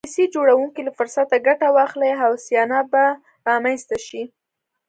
پالیسي 0.03 0.25
جوړوونکي 0.35 0.81
له 0.87 0.91
فرصته 0.97 1.35
ګټه 1.47 1.67
واخلي 1.77 2.11
هوساینه 2.21 2.79
به 2.91 3.05
رامنځته 3.49 3.97
شي. 4.07 4.23